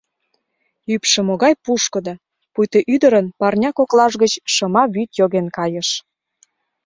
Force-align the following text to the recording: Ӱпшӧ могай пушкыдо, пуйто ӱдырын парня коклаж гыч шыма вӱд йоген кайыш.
Ӱпшӧ 0.93 1.19
могай 1.27 1.53
пушкыдо, 1.63 2.13
пуйто 2.53 2.79
ӱдырын 2.93 3.27
парня 3.39 3.69
коклаж 3.77 4.13
гыч 4.21 4.33
шыма 4.53 4.83
вӱд 4.93 5.09
йоген 5.19 5.47
кайыш. 5.57 5.89